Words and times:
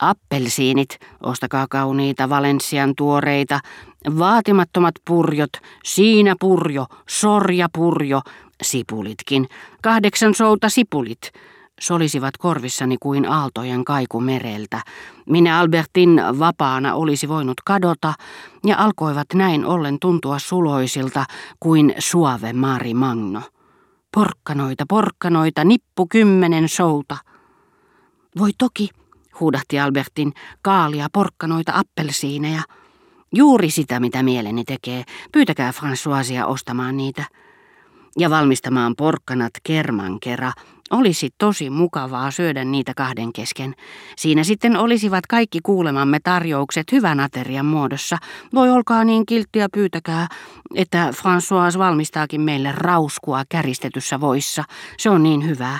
Appelsiinit, 0.00 0.98
ostakaa 1.22 1.66
kauniita 1.70 2.28
Valensian 2.28 2.92
tuoreita, 2.96 3.60
vaatimattomat 4.18 4.94
purjot, 5.06 5.50
siinä 5.84 6.34
purjo, 6.40 6.86
sorja 7.08 7.68
purjo, 7.74 8.20
sipulitkin, 8.62 9.48
kahdeksan 9.82 10.34
souta 10.34 10.68
sipulit, 10.68 11.32
solisivat 11.80 12.36
korvissani 12.36 12.96
kuin 13.00 13.28
aaltojen 13.28 13.84
kaiku 13.84 14.20
mereltä. 14.20 14.80
Minä 15.26 15.58
Albertin 15.60 16.22
vapaana 16.38 16.94
olisi 16.94 17.28
voinut 17.28 17.60
kadota 17.64 18.14
ja 18.66 18.76
alkoivat 18.78 19.26
näin 19.34 19.64
ollen 19.64 19.98
tuntua 20.00 20.38
suloisilta 20.38 21.24
kuin 21.60 21.94
suave 21.98 22.52
Mari 22.52 22.94
Magno. 22.94 23.42
Porkkanoita, 24.14 24.84
porkkanoita, 24.88 25.64
nippu 25.64 26.06
kymmenen 26.06 26.68
souta. 26.68 27.16
Voi 28.38 28.50
toki, 28.58 28.90
huudahti 29.40 29.80
Albertin, 29.80 30.32
kaalia, 30.62 31.08
porkkanoita, 31.12 31.72
appelsiineja. 31.74 32.62
Juuri 33.34 33.70
sitä, 33.70 34.00
mitä 34.00 34.22
mieleni 34.22 34.64
tekee. 34.64 35.04
Pyytäkää 35.32 35.70
Françoisia 35.70 36.46
ostamaan 36.46 36.96
niitä. 36.96 37.24
Ja 38.18 38.30
valmistamaan 38.30 38.94
porkkanat 38.96 39.52
kerman 39.62 40.20
kerran. 40.20 40.52
Olisi 40.90 41.30
tosi 41.38 41.70
mukavaa 41.70 42.30
syödä 42.30 42.64
niitä 42.64 42.92
kahden 42.96 43.32
kesken. 43.32 43.74
Siinä 44.16 44.44
sitten 44.44 44.76
olisivat 44.76 45.26
kaikki 45.26 45.58
kuulemamme 45.62 46.18
tarjoukset 46.24 46.92
hyvän 46.92 47.20
aterian 47.20 47.66
muodossa. 47.66 48.18
Voi 48.54 48.70
olkaa 48.70 49.04
niin 49.04 49.26
kilttiä 49.26 49.68
pyytäkää, 49.72 50.28
että 50.74 51.10
François 51.10 51.78
valmistaakin 51.78 52.40
meille 52.40 52.72
rauskua 52.72 53.42
käristetyssä 53.48 54.20
voissa. 54.20 54.64
Se 54.98 55.10
on 55.10 55.22
niin 55.22 55.46
hyvää. 55.46 55.78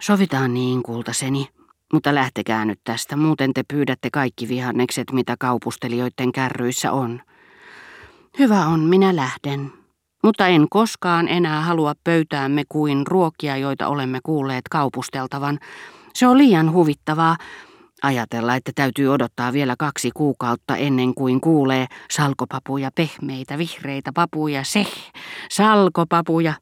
Sovitaan 0.00 0.54
niin, 0.54 0.82
kultaseni. 0.82 1.48
Mutta 1.92 2.14
lähtekää 2.14 2.64
nyt 2.64 2.80
tästä, 2.84 3.16
muuten 3.16 3.54
te 3.54 3.62
pyydätte 3.68 4.08
kaikki 4.12 4.48
vihannekset, 4.48 5.12
mitä 5.12 5.36
kaupustelijoiden 5.38 6.32
kärryissä 6.32 6.92
on. 6.92 7.20
Hyvä 8.38 8.66
on, 8.66 8.80
minä 8.80 9.16
lähden. 9.16 9.72
Mutta 10.24 10.46
en 10.46 10.66
koskaan 10.70 11.28
enää 11.28 11.60
halua 11.60 11.94
pöytäämme 12.04 12.62
kuin 12.68 13.06
ruokia, 13.06 13.56
joita 13.56 13.88
olemme 13.88 14.18
kuulleet 14.22 14.62
kaupusteltavan. 14.70 15.58
Se 16.14 16.26
on 16.26 16.38
liian 16.38 16.72
huvittavaa 16.72 17.36
ajatella, 18.02 18.54
että 18.54 18.72
täytyy 18.74 19.08
odottaa 19.08 19.52
vielä 19.52 19.74
kaksi 19.78 20.10
kuukautta 20.14 20.76
ennen 20.76 21.14
kuin 21.14 21.40
kuulee 21.40 21.86
salkopapuja, 22.10 22.90
pehmeitä, 22.94 23.58
vihreitä 23.58 24.10
papuja, 24.14 24.64
se, 24.64 24.86
salkopapuja. 25.50 26.54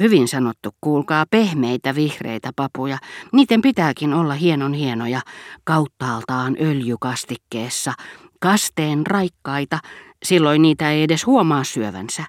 Hyvin 0.00 0.28
sanottu, 0.28 0.70
kuulkaa 0.80 1.24
pehmeitä 1.30 1.94
vihreitä 1.94 2.50
papuja. 2.56 2.98
Niiden 3.32 3.62
pitääkin 3.62 4.14
olla 4.14 4.34
hienon 4.34 4.72
hienoja, 4.74 5.20
kauttaaltaan 5.64 6.56
öljykastikkeessa, 6.60 7.92
kasteen 8.40 9.06
raikkaita, 9.06 9.78
silloin 10.22 10.62
niitä 10.62 10.90
ei 10.90 11.02
edes 11.02 11.26
huomaa 11.26 11.64
syövänsä. 11.64 12.24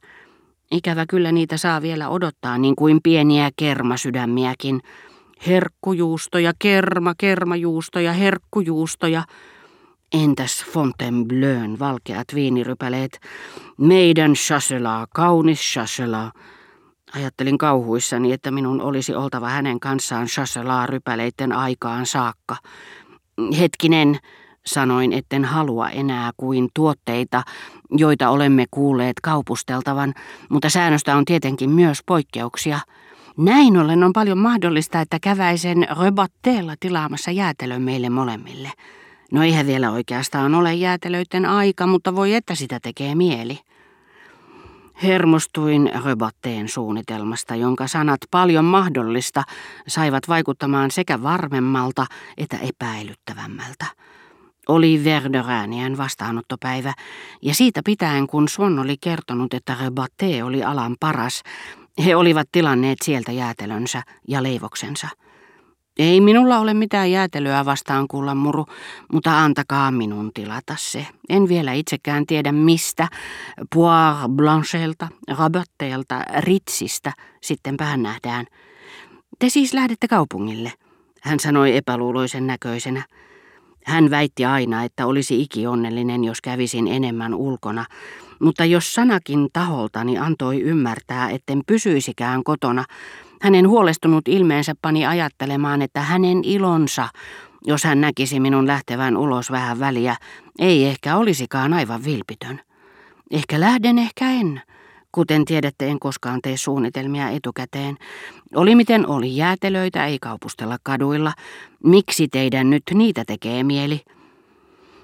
Ikävä 0.71 1.05
kyllä 1.05 1.31
niitä 1.31 1.57
saa 1.57 1.81
vielä 1.81 2.09
odottaa 2.09 2.57
niin 2.57 2.75
kuin 2.75 2.99
pieniä 3.03 3.49
kermasydämiäkin. 3.55 4.81
Herkkujuustoja, 5.47 6.51
kerma, 6.59 7.13
kermajuustoja, 7.17 8.13
herkkujuustoja. 8.13 9.23
Entäs 10.13 10.65
Fontainebleun 10.65 11.79
valkeat 11.79 12.27
viinirypäleet? 12.35 13.19
Meidän 13.77 14.33
chasselaa, 14.33 15.07
kaunis 15.13 15.59
chasselaa. 15.59 16.31
Ajattelin 17.15 17.57
kauhuissani, 17.57 18.31
että 18.31 18.51
minun 18.51 18.81
olisi 18.81 19.15
oltava 19.15 19.49
hänen 19.49 19.79
kanssaan 19.79 20.27
chasselaa 20.27 20.85
rypäleiden 20.85 21.51
aikaan 21.51 22.05
saakka. 22.05 22.55
Hetkinen, 23.59 24.19
sanoin, 24.65 25.13
etten 25.13 25.45
halua 25.45 25.89
enää 25.89 26.31
kuin 26.37 26.69
tuotteita, 26.73 27.43
joita 27.91 28.29
olemme 28.29 28.65
kuulleet 28.71 29.19
kaupusteltavan, 29.23 30.13
mutta 30.49 30.69
säännöstä 30.69 31.15
on 31.15 31.25
tietenkin 31.25 31.69
myös 31.69 31.99
poikkeuksia. 32.05 32.79
Näin 33.37 33.77
ollen 33.77 34.03
on 34.03 34.13
paljon 34.13 34.37
mahdollista, 34.37 35.01
että 35.01 35.17
käväisen 35.21 35.87
Rebatteella 36.03 36.75
tilaamassa 36.79 37.31
jäätelön 37.31 37.81
meille 37.81 38.09
molemmille. 38.09 38.71
No 39.31 39.43
eihän 39.43 39.67
vielä 39.67 39.91
oikeastaan 39.91 40.55
ole 40.55 40.73
jäätelöiden 40.73 41.45
aika, 41.45 41.87
mutta 41.87 42.15
voi 42.15 42.33
että 42.33 42.55
sitä 42.55 42.79
tekee 42.79 43.15
mieli. 43.15 43.59
Hermostuin 45.03 45.91
Röbatteen 46.05 46.67
suunnitelmasta, 46.67 47.55
jonka 47.55 47.87
sanat 47.87 48.19
paljon 48.31 48.65
mahdollista 48.65 49.43
saivat 49.87 50.27
vaikuttamaan 50.27 50.91
sekä 50.91 51.23
varmemmalta 51.23 52.05
että 52.37 52.57
epäilyttävämmältä. 52.57 53.85
Oli 54.67 55.03
Verderäänien 55.03 55.97
vastaanottopäivä, 55.97 56.93
ja 57.41 57.53
siitä 57.55 57.81
pitäen 57.85 58.27
kun 58.27 58.49
Swan 58.49 58.79
oli 58.79 58.95
kertonut, 59.01 59.53
että 59.53 59.77
Rebatte 59.81 60.43
oli 60.43 60.63
alan 60.63 60.95
paras, 60.99 61.43
he 62.05 62.15
olivat 62.15 62.47
tilanneet 62.51 62.97
sieltä 63.03 63.31
jäätelönsä 63.31 64.03
ja 64.27 64.43
leivoksensa. 64.43 65.07
Ei 65.99 66.21
minulla 66.21 66.59
ole 66.59 66.73
mitään 66.73 67.11
jäätelöä 67.11 67.65
vastaan 67.65 68.07
kuulla 68.07 68.35
muru, 68.35 68.65
mutta 69.13 69.43
antakaa 69.43 69.91
minun 69.91 70.31
tilata 70.33 70.75
se. 70.77 71.07
En 71.29 71.47
vielä 71.47 71.73
itsekään 71.73 72.25
tiedä 72.25 72.51
mistä, 72.51 73.07
Poire 73.75 74.27
Blanchelta, 74.29 75.07
Rabatteelta, 75.37 76.23
Ritsistä, 76.37 77.13
sitten 77.41 77.75
vähän 77.79 78.03
nähdään. 78.03 78.45
Te 79.39 79.49
siis 79.49 79.73
lähdette 79.73 80.07
kaupungille, 80.07 80.73
hän 81.21 81.39
sanoi 81.39 81.75
epäluuloisen 81.75 82.47
näköisenä. 82.47 83.03
Hän 83.85 84.09
väitti 84.09 84.45
aina, 84.45 84.83
että 84.83 85.05
olisi 85.05 85.41
ikionnellinen, 85.41 86.23
jos 86.23 86.41
kävisin 86.41 86.87
enemmän 86.87 87.33
ulkona, 87.33 87.85
mutta 88.39 88.65
jos 88.65 88.93
sanakin 88.93 89.47
taholtani 89.53 90.17
antoi 90.17 90.61
ymmärtää, 90.61 91.29
etten 91.29 91.61
pysyisikään 91.67 92.43
kotona, 92.43 92.85
hänen 93.41 93.67
huolestunut 93.69 94.27
ilmeensä 94.27 94.73
pani 94.81 95.05
ajattelemaan, 95.05 95.81
että 95.81 96.01
hänen 96.01 96.43
ilonsa, 96.43 97.09
jos 97.65 97.83
hän 97.83 98.01
näkisi 98.01 98.39
minun 98.39 98.67
lähtevän 98.67 99.17
ulos 99.17 99.51
vähän 99.51 99.79
väliä, 99.79 100.15
ei 100.59 100.85
ehkä 100.85 101.17
olisikaan 101.17 101.73
aivan 101.73 102.03
vilpitön. 102.03 102.59
Ehkä 103.31 103.59
lähden, 103.59 103.97
ehkä 103.97 104.31
en. 104.31 104.61
Kuten 105.11 105.45
tiedätte, 105.45 105.87
en 105.87 105.99
koskaan 105.99 106.39
tee 106.41 106.57
suunnitelmia 106.57 107.29
etukäteen. 107.29 107.97
Oli 108.55 108.75
miten 108.75 109.07
oli, 109.07 109.35
jäätelöitä 109.35 110.05
ei 110.05 110.19
kaupustella 110.19 110.77
kaduilla. 110.83 111.33
Miksi 111.83 112.27
teidän 112.27 112.69
nyt 112.69 112.83
niitä 112.93 113.23
tekee 113.27 113.63
mieli? 113.63 114.01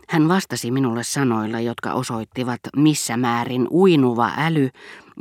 Hän 0.10 0.28
vastasi 0.28 0.72
minulle 0.72 1.04
sanoilla, 1.04 1.60
jotka 1.60 1.94
osoittivat, 1.94 2.60
missä 2.76 3.18
määrin 3.18 3.68
uinuva 3.72 4.32
äly 4.38 4.70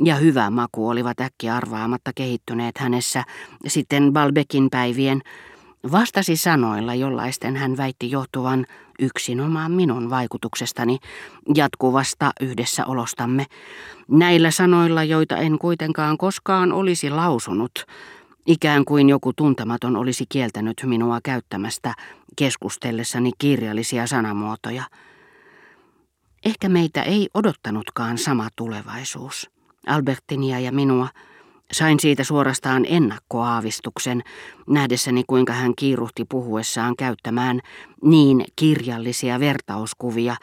ja 0.03 0.15
hyvä 0.15 0.49
maku 0.49 0.89
olivat 0.89 1.21
äkkiä 1.21 1.55
arvaamatta 1.55 2.11
kehittyneet 2.15 2.77
hänessä 2.77 3.23
sitten 3.67 4.13
Balbekin 4.13 4.69
päivien. 4.69 5.21
Vastasi 5.91 6.37
sanoilla, 6.37 6.93
jollaisten 6.95 7.55
hän 7.55 7.77
väitti 7.77 8.11
johtuvan 8.11 8.65
yksinomaan 8.99 9.71
minun 9.71 10.09
vaikutuksestani 10.09 10.97
jatkuvasta 11.55 12.31
yhdessäolostamme. 12.41 13.45
Näillä 14.07 14.51
sanoilla, 14.51 15.03
joita 15.03 15.37
en 15.37 15.59
kuitenkaan 15.59 16.17
koskaan 16.17 16.71
olisi 16.73 17.09
lausunut, 17.09 17.85
ikään 18.45 18.85
kuin 18.85 19.09
joku 19.09 19.33
tuntematon 19.33 19.95
olisi 19.95 20.25
kieltänyt 20.29 20.81
minua 20.85 21.19
käyttämästä 21.23 21.93
keskustellessani 22.35 23.31
kirjallisia 23.37 24.07
sanamuotoja. 24.07 24.83
Ehkä 26.45 26.69
meitä 26.69 27.03
ei 27.03 27.29
odottanutkaan 27.33 28.17
sama 28.17 28.47
tulevaisuus, 28.55 29.49
Albertinia 29.87 30.59
ja 30.59 30.71
minua. 30.71 31.07
Sain 31.71 31.99
siitä 31.99 32.23
suorastaan 32.23 32.85
ennakkoaavistuksen, 32.89 34.21
nähdessäni 34.67 35.23
kuinka 35.27 35.53
hän 35.53 35.73
kiiruhti 35.75 36.25
puhuessaan 36.29 36.95
käyttämään 36.95 37.59
niin 38.03 38.45
kirjallisia 38.55 39.39
vertauskuvia, 39.39 40.35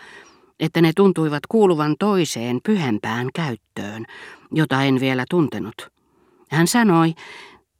että 0.60 0.80
ne 0.80 0.92
tuntuivat 0.96 1.46
kuuluvan 1.48 1.94
toiseen 1.98 2.60
pyhempään 2.64 3.28
käyttöön, 3.34 4.04
jota 4.52 4.82
en 4.82 5.00
vielä 5.00 5.24
tuntenut. 5.30 5.92
Hän 6.50 6.66
sanoi, 6.66 7.14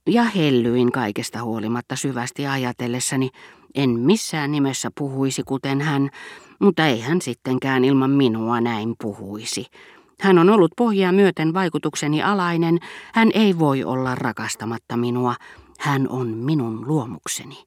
ja 0.07 0.23
hellyin 0.25 0.93
kaikesta 0.93 1.43
huolimatta 1.43 1.97
syvästi 1.97 2.47
ajatellessani, 2.47 3.31
en 3.75 3.91
missään 3.91 4.53
nimessä 4.53 4.91
puhuisi 4.99 5.43
kuten 5.43 5.81
hän, 5.81 6.11
mutta 6.61 6.87
ei 6.87 7.01
hän 7.01 7.21
sittenkään 7.21 7.85
ilman 7.85 8.11
minua 8.11 8.61
näin 8.61 8.95
puhuisi. 9.03 9.67
Hän 10.21 10.39
on 10.39 10.51
ollut 10.51 10.73
pohjaa 10.77 11.13
myöten 11.13 11.55
vaikutukseni 11.55 12.23
alainen, 12.23 12.79
hän 13.15 13.31
ei 13.35 13.59
voi 13.59 13.85
olla 13.85 14.15
rakastamatta 14.15 14.97
minua, 14.97 15.35
hän 15.79 16.09
on 16.09 16.29
minun 16.29 16.89
luomukseni. 16.89 17.65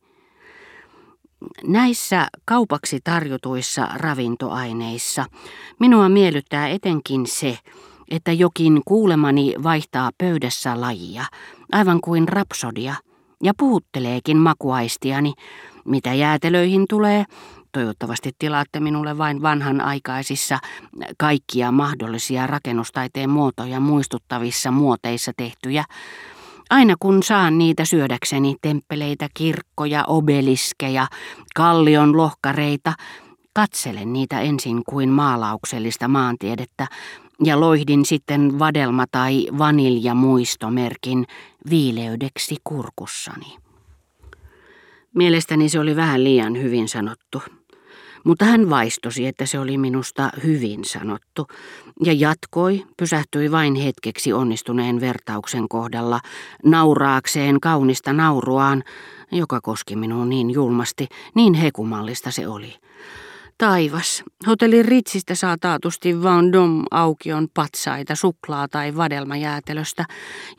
Näissä 1.63 2.27
kaupaksi 2.45 2.99
tarjotuissa 3.03 3.88
ravintoaineissa 3.93 5.25
minua 5.79 6.09
miellyttää 6.09 6.67
etenkin 6.67 7.27
se, 7.27 7.57
että 8.11 8.31
jokin 8.31 8.81
kuulemani 8.85 9.53
vaihtaa 9.63 10.11
pöydässä 10.17 10.81
lajia, 10.81 11.25
aivan 11.71 12.01
kuin 12.01 12.27
rapsodia, 12.27 12.95
ja 13.43 13.53
puhutteleekin 13.57 14.37
makuaistiani, 14.37 15.33
Mitä 15.85 16.13
jäätelöihin 16.13 16.85
tulee, 16.89 17.25
toivottavasti 17.71 18.31
tilaatte 18.39 18.79
minulle 18.79 19.17
vain 19.17 19.41
vanhanaikaisissa 19.41 20.59
kaikkia 21.17 21.71
mahdollisia 21.71 22.47
rakennustaiteen 22.47 23.29
muotoja 23.29 23.79
muistuttavissa 23.79 24.71
muoteissa 24.71 25.31
tehtyjä. 25.37 25.83
Aina 26.69 26.95
kun 26.99 27.23
saan 27.23 27.57
niitä 27.57 27.85
syödäkseni 27.85 28.55
temppeleitä, 28.61 29.27
kirkkoja, 29.33 30.03
obeliskeja, 30.07 31.07
kallion 31.55 32.17
lohkareita, 32.17 32.93
katselen 33.55 34.13
niitä 34.13 34.39
ensin 34.41 34.81
kuin 34.89 35.09
maalauksellista 35.09 36.07
maantiedettä 36.07 36.87
ja 37.43 37.59
loihdin 37.59 38.05
sitten 38.05 38.59
vadelma- 38.59 39.05
tai 39.11 39.47
vaniljamuistomerkin 39.57 41.25
viileydeksi 41.69 42.55
kurkussani. 42.63 43.57
Mielestäni 45.15 45.69
se 45.69 45.79
oli 45.79 45.95
vähän 45.95 46.23
liian 46.23 46.61
hyvin 46.61 46.87
sanottu, 46.87 47.41
mutta 48.23 48.45
hän 48.45 48.69
vaistosi, 48.69 49.25
että 49.27 49.45
se 49.45 49.59
oli 49.59 49.77
minusta 49.77 50.29
hyvin 50.43 50.85
sanottu, 50.85 51.47
ja 52.03 52.13
jatkoi, 52.13 52.85
pysähtyi 52.97 53.51
vain 53.51 53.75
hetkeksi 53.75 54.33
onnistuneen 54.33 55.01
vertauksen 55.01 55.67
kohdalla, 55.69 56.19
nauraakseen 56.65 57.59
kaunista 57.59 58.13
nauruaan, 58.13 58.83
joka 59.31 59.61
koski 59.61 59.95
minua 59.95 60.25
niin 60.25 60.51
julmasti, 60.51 61.07
niin 61.35 61.53
hekumallista 61.53 62.31
se 62.31 62.47
oli. 62.47 62.73
Taivas. 63.57 64.23
Hotellin 64.47 64.85
Ritsistä 64.85 65.35
saa 65.35 65.55
taatusti 65.61 66.13
Vendôme 66.13 66.83
aukion 66.91 67.47
patsaita 67.53 68.15
suklaa- 68.15 68.67
tai 68.67 68.95
vadelmajäätelöstä, 68.95 70.05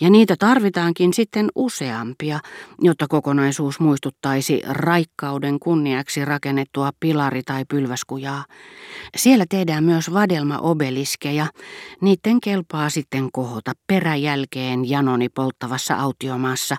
ja 0.00 0.10
niitä 0.10 0.34
tarvitaankin 0.38 1.14
sitten 1.14 1.48
useampia, 1.54 2.40
jotta 2.80 3.06
kokonaisuus 3.08 3.80
muistuttaisi 3.80 4.62
raikkauden 4.68 5.58
kunniaksi 5.60 6.24
rakennettua 6.24 6.90
pilari- 7.00 7.42
tai 7.42 7.64
pylväskujaa. 7.68 8.44
Siellä 9.16 9.44
tehdään 9.48 9.84
myös 9.84 10.12
vadelmaobeliskeja. 10.12 11.46
Niiden 12.00 12.40
kelpaa 12.40 12.90
sitten 12.90 13.28
kohota 13.32 13.72
peräjälkeen 13.86 14.90
janoni 14.90 15.28
polttavassa 15.28 15.94
autiomaassa, 15.94 16.76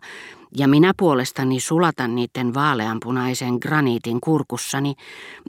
ja 0.55 0.67
minä 0.67 0.93
puolestani 0.97 1.59
sulatan 1.59 2.15
niiden 2.15 2.53
vaaleanpunaisen 2.53 3.57
graniitin 3.61 4.21
kurkussani, 4.21 4.93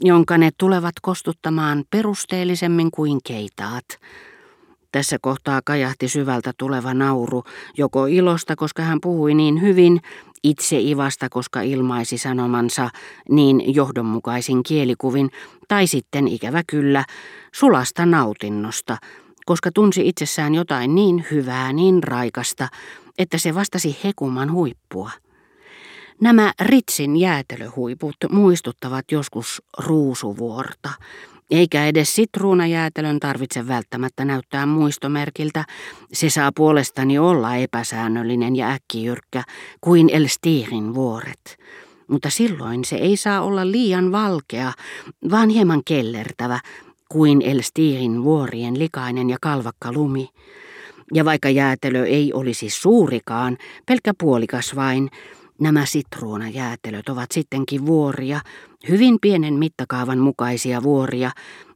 jonka 0.03 0.37
ne 0.37 0.49
tulevat 0.57 0.95
kostuttamaan 1.01 1.83
perusteellisemmin 1.89 2.91
kuin 2.91 3.19
keitaat. 3.27 3.85
Tässä 4.91 5.17
kohtaa 5.21 5.61
kajahti 5.65 6.07
syvältä 6.07 6.51
tuleva 6.57 6.93
nauru, 6.93 7.43
joko 7.77 8.05
ilosta, 8.05 8.55
koska 8.55 8.83
hän 8.83 9.01
puhui 9.01 9.33
niin 9.33 9.61
hyvin, 9.61 10.01
itse 10.43 10.79
ivasta, 10.79 11.27
koska 11.29 11.61
ilmaisi 11.61 12.17
sanomansa 12.17 12.89
niin 13.29 13.75
johdonmukaisin 13.75 14.63
kielikuvin, 14.63 15.29
tai 15.67 15.87
sitten 15.87 16.27
ikävä 16.27 16.63
kyllä, 16.67 17.05
sulasta 17.51 18.05
nautinnosta, 18.05 18.97
koska 19.45 19.71
tunsi 19.71 20.07
itsessään 20.07 20.55
jotain 20.55 20.95
niin 20.95 21.25
hyvää, 21.31 21.73
niin 21.73 22.03
raikasta, 22.03 22.67
että 23.19 23.37
se 23.37 23.55
vastasi 23.55 23.97
hekuman 24.03 24.51
huippua. 24.51 25.11
Nämä 26.21 26.53
Ritsin 26.61 27.17
jäätelöhuiput 27.17 28.15
muistuttavat 28.29 29.11
joskus 29.11 29.61
ruusuvuorta, 29.77 30.89
eikä 31.51 31.85
edes 31.85 32.15
sitruunajäätelön 32.15 33.19
tarvitse 33.19 33.67
välttämättä 33.67 34.25
näyttää 34.25 34.65
muistomerkiltä. 34.65 35.65
Se 36.13 36.29
saa 36.29 36.51
puolestani 36.55 37.19
olla 37.19 37.55
epäsäännöllinen 37.55 38.55
ja 38.55 38.69
äkkijyrkkä 38.69 39.43
kuin 39.81 40.09
Elstirin 40.09 40.93
vuoret. 40.93 41.57
Mutta 42.07 42.29
silloin 42.29 42.85
se 42.85 42.95
ei 42.95 43.17
saa 43.17 43.41
olla 43.41 43.71
liian 43.71 44.11
valkea, 44.11 44.73
vaan 45.31 45.49
hieman 45.49 45.81
kellertävä 45.85 46.59
kuin 47.09 47.41
Elstirin 47.41 48.23
vuorien 48.23 48.79
likainen 48.79 49.29
ja 49.29 49.37
kalvakka 49.41 49.93
lumi. 49.93 50.29
Ja 51.13 51.25
vaikka 51.25 51.49
jäätelö 51.49 52.05
ei 52.05 52.33
olisi 52.33 52.69
suurikaan, 52.69 53.57
pelkkä 53.85 54.13
puolikas 54.19 54.75
vain, 54.75 55.09
nämä 55.61 55.85
sitruunajäätelöt 55.85 57.09
ovat 57.09 57.31
sittenkin 57.31 57.85
vuoria, 57.85 58.39
hyvin 58.89 59.17
pienen 59.21 59.53
mittakaavan 59.53 60.19
mukaisia 60.19 60.83
vuoria, 60.83 61.31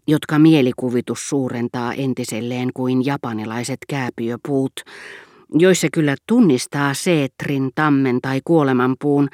jotka 0.08 0.40
mielikuvitus 0.40 1.30
suurentaa 1.30 1.94
entiselleen 1.94 2.70
kuin 2.74 3.06
japanilaiset 3.06 3.78
kääpiöpuut, 3.90 4.74
joissa 5.54 5.88
kyllä 5.94 6.16
tunnistaa 6.28 6.94
seetrin, 6.94 7.72
tammen 7.76 8.22
tai 8.22 8.42
kuolemanpuun, 8.44 9.30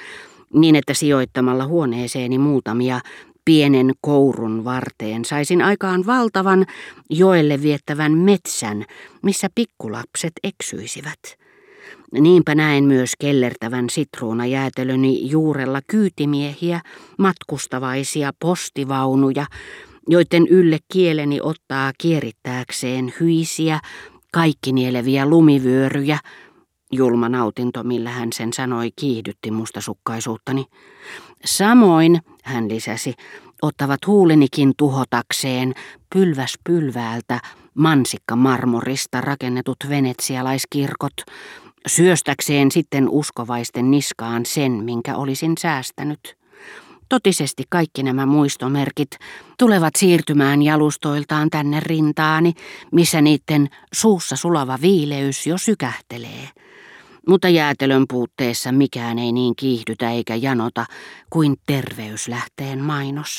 niin 0.54 0.76
että 0.76 0.94
sijoittamalla 0.94 1.66
huoneeseeni 1.66 2.38
muutamia 2.38 3.00
pienen 3.50 3.92
kourun 4.02 4.64
varteen 4.64 5.26
saisin 5.26 5.62
aikaan 5.62 6.06
valtavan 6.06 6.66
joelle 7.10 7.62
viettävän 7.62 8.12
metsän, 8.12 8.86
missä 9.24 9.48
pikkulapset 9.56 10.34
eksyisivät. 10.44 11.20
Niinpä 12.12 12.56
näen 12.56 12.84
myös 12.84 13.12
kellertävän 13.20 13.90
sitruunajäätelöni 13.90 15.30
juurella 15.30 15.80
kyytimiehiä, 15.88 16.82
matkustavaisia 17.18 18.32
postivaunuja, 18.40 19.46
joiden 20.08 20.48
ylle 20.48 20.78
kieleni 20.94 21.40
ottaa 21.42 21.92
kierittääkseen 21.98 23.14
hyisiä, 23.20 23.80
kaikkinieleviä 24.32 25.26
lumivyöryjä, 25.26 26.20
Julma 26.92 27.30
nautinto, 27.30 27.84
millä 27.84 28.10
hän 28.10 28.34
sen 28.34 28.54
sanoi, 28.54 28.90
kiihdytti 28.96 29.52
mustasukkaisuuttani. 29.52 30.66
Samoin, 31.46 32.20
hän 32.50 32.70
lisäsi, 32.70 33.14
ottavat 33.62 34.08
huulenikin 34.08 34.74
tuhotakseen 34.78 35.74
pylväs 36.14 36.54
pylväältä 36.64 37.40
mansikka 37.74 38.36
marmorista 38.36 39.22
rakennetut 39.22 39.78
venetsialaiskirkot, 39.90 41.14
syöstäkseen 41.88 42.72
sitten 42.72 43.10
uskovaisten 43.10 43.92
niskaan 43.92 44.46
sen, 44.46 44.72
minkä 44.72 45.16
olisin 45.16 45.54
säästänyt. 45.60 46.38
Totisesti 47.10 47.64
kaikki 47.70 48.04
nämä 48.04 48.26
muistomerkit 48.26 49.10
tulevat 49.60 49.96
siirtymään 49.96 50.62
jalustoiltaan 50.62 51.50
tänne 51.50 51.80
rintaani, 51.80 52.54
missä 52.92 53.22
niiden 53.22 53.70
suussa 53.94 54.36
sulava 54.36 54.78
viileys 54.82 55.48
jo 55.48 55.58
sykähtelee. 55.58 56.50
Mutta 57.30 57.50
jäätelön 57.50 58.06
puutteessa 58.10 58.72
mikään 58.72 59.20
ei 59.20 59.32
niin 59.32 59.56
kiihdytä 59.56 60.12
eikä 60.12 60.36
janota 60.36 60.86
kuin 61.30 61.56
terveyslähteen 61.66 62.80
mainos. 62.80 63.38